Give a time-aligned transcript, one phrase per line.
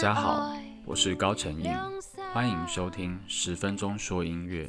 [0.00, 0.56] 大家好，
[0.86, 1.70] 我是高成印，
[2.32, 4.66] 欢迎收听十分钟说音乐。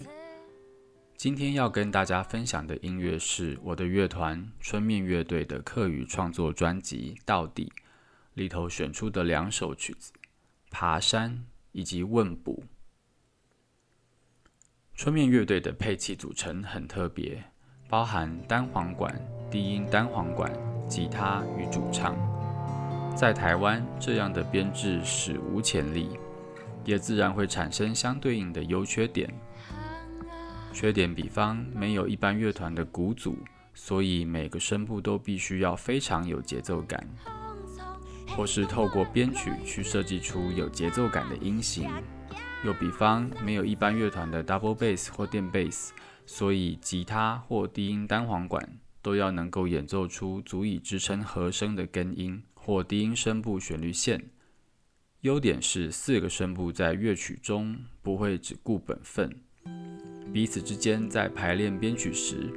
[1.16, 7.72] 今天要跟大家分享的音乐是我的乐团春面乐队的课余创作专辑《到底》
[8.34, 10.12] 里头选出的两首曲子
[10.70, 11.32] 《爬山》
[11.72, 12.52] 以及《问卜》。
[14.94, 17.42] 春面乐队的配器组成很特别，
[17.88, 19.18] 包含单簧管、
[19.50, 20.52] 低音单簧管、
[20.90, 22.18] 吉他与主唱。
[23.16, 26.10] 在台湾，这样的编制史无前例，
[26.84, 29.32] 也自然会产生相对应的优缺点。
[30.74, 33.38] 缺点比方没有一般乐团的鼓组，
[33.76, 37.00] 所以每个声部都必须要非常有节奏感；
[38.36, 41.92] 或是透过编曲去设计出有节奏感的音型。
[42.64, 45.90] 又比方没有一般乐团的 double bass 或电 bass，
[46.26, 48.68] 所以吉他或低音单簧管
[49.02, 54.30] 都要能够演奏出足以支撑和声的根音或低音声部旋律线。
[55.22, 59.30] 优点是四个声部在乐曲中不会只顾本分。
[60.32, 62.50] 彼此之间在排练编曲时，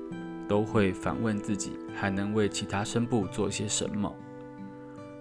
[0.46, 4.14] 都会反问自己还能为其他声部做些什么，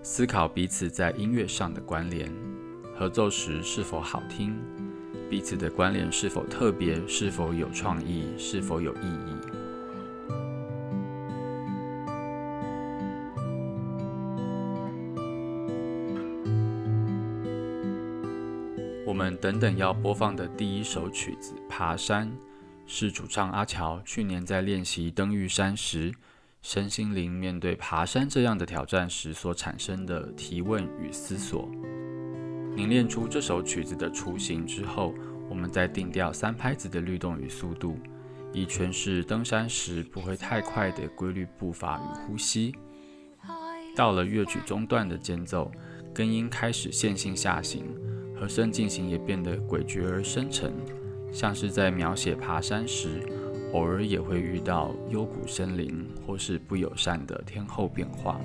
[0.02, 2.32] 思考彼此在音乐上的关联，
[2.94, 4.56] 合奏时是否好听，
[5.30, 9.53] 彼此的关联是否特别，是否有创意，是否有意义。
[19.14, 22.28] 我们等等要播放的第一首曲子《爬山》，
[22.88, 26.12] 是主唱阿乔去年在练习登玉山时，
[26.64, 31.70] 身心灵面对爬山这样的挑战时所产生的提问与思索。
[32.76, 35.14] 凝练出这首曲子的雏形之后，
[35.48, 38.00] 我们再定调三拍子的律动与速度，
[38.52, 42.74] 以诠释登山时不会太快的规律步伐与呼吸。
[43.96, 45.72] 到了乐曲中段的间奏，
[46.16, 47.86] 根音开始线性下行。
[48.44, 50.74] 和声进行也变得诡谲而深沉，
[51.32, 53.22] 像是在描写爬山时，
[53.72, 58.42] 偶尔也会遇到幽谷森林或是不友善的天后变化。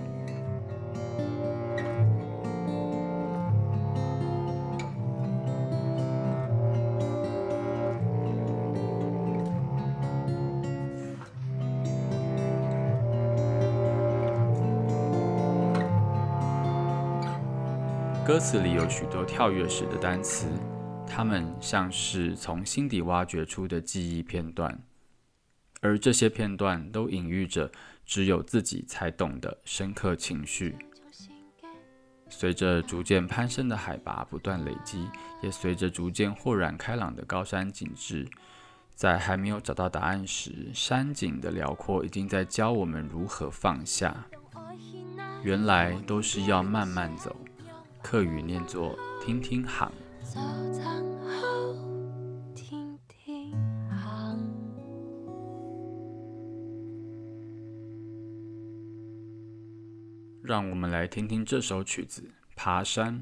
[18.29, 20.49] 歌词里有许多跳跃式的单词，
[21.07, 24.79] 它们像是从心底挖掘出的记忆片段，
[25.81, 27.73] 而这些片段都隐喻着
[28.05, 30.77] 只有自己才懂的深刻情绪。
[32.29, 35.09] 随着逐渐攀升的海拔不断累积，
[35.41, 38.29] 也随着逐渐豁然开朗的高山景致，
[38.95, 44.27] 在还没有找到答案时，山景的辽阔已经在教我们如何放下。
[45.43, 47.35] 原来都是要慢慢走。
[48.03, 49.93] 客语念作“听听行”，
[60.43, 62.23] 让我们来听听这首曲子
[62.57, 63.15] 《爬山》。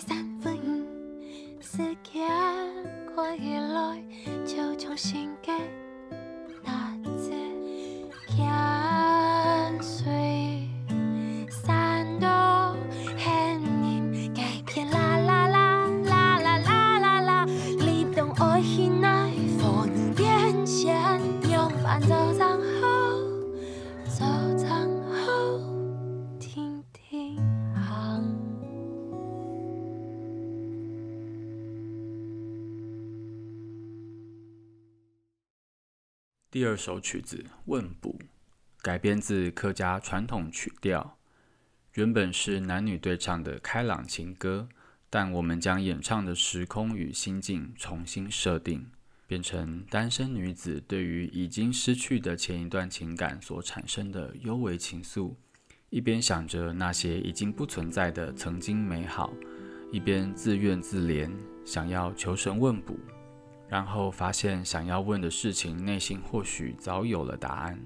[0.00, 0.33] さん。
[36.54, 38.12] 第二首曲子《问卜》
[38.80, 41.18] 改编自客家传统曲调，
[41.94, 44.68] 原本是男女对唱的开朗情歌，
[45.10, 48.86] 但我们将演唱的时空与心境重新设定，
[49.26, 55.34] 变成单身女子对于已经失去的前一段情感所产生的幽微情愫，
[55.90, 59.34] 一边想着那些已经不存在的曾经美好，
[59.90, 61.28] 一边自怨自怜，
[61.64, 62.96] 想要求神问卜。
[63.74, 67.76] 然后发现想要问的事情，内心或许早有了答案。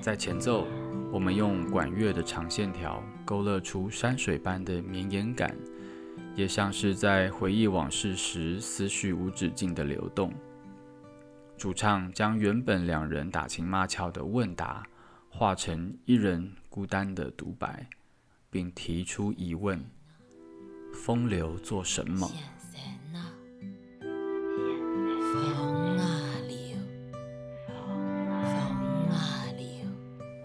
[0.00, 0.64] 在前奏，
[1.10, 5.52] 我们用管乐的长线条勾勒出山水般的绵延感，
[6.36, 10.32] 也像是在回忆往事时思绪无止境的流动。
[11.56, 14.86] 主唱将原本两人打情骂俏的问答。
[15.34, 17.88] 化成一人孤单的独白，
[18.50, 19.82] 并提出疑问：
[20.92, 22.30] 风流做什么？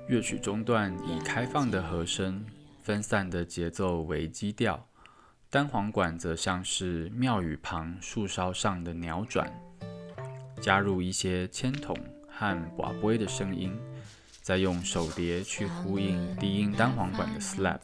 [0.08, 2.44] 乐曲中段以开放的和声、
[2.82, 4.88] 分散的节奏为基调，
[5.50, 9.52] 单簧管则像是庙宇旁树梢上的鸟转，
[10.62, 11.94] 加入一些铅筒
[12.30, 13.78] 和瓦杯的声音。
[14.48, 17.82] 再用手碟去呼应低音单簧管的 slap。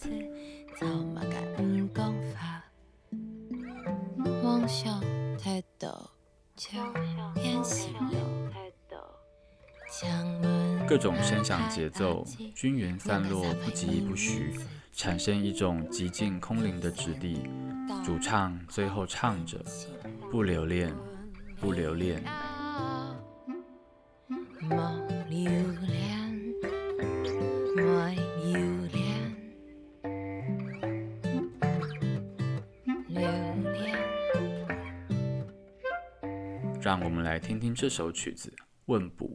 [10.87, 14.57] 各种声响节奏均匀散落，不疾不徐，
[14.93, 17.43] 产生一种寂静空灵的质地。
[18.05, 19.61] 主唱最后唱着
[20.31, 20.95] ：“不留恋，
[21.59, 22.23] 不留恋。”
[36.83, 38.49] 让我们来听听这首曲子
[38.87, 39.25] 《问卜》。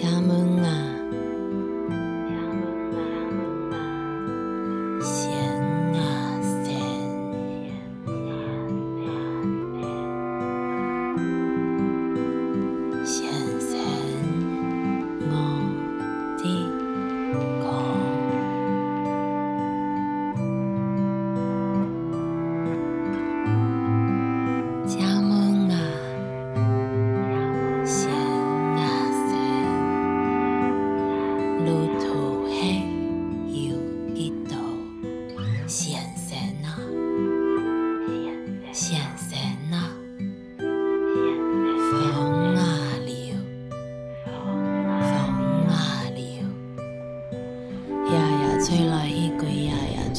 [0.00, 0.77] 家门啊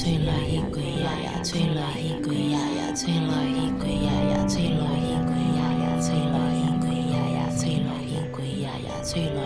[0.10, 9.38] 吹来一归，呀呀吹来一归，呀呀吹来一归，呀呀吹来一归，呀呀吹来一归，呀呀吹来一归，呀呀吹来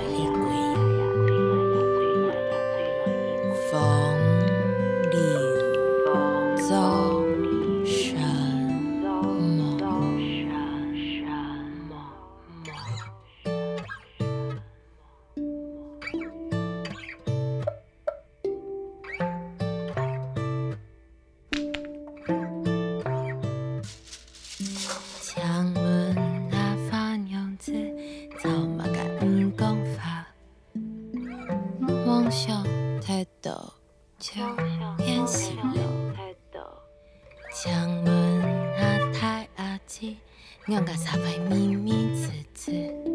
[40.66, 43.13] 我们才会迷迷滋滋。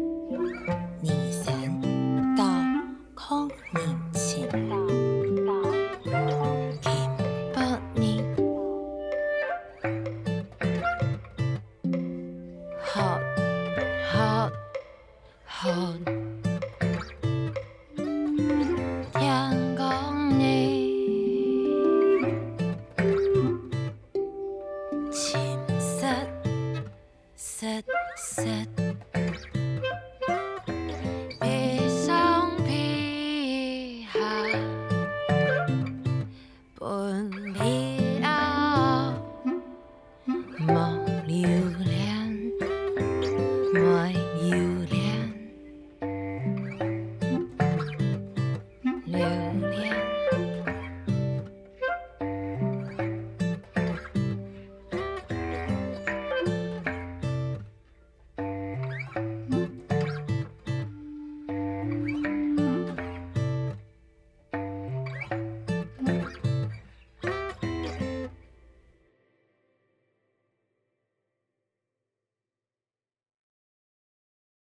[49.19, 49.27] 流
[49.69, 50.18] 年。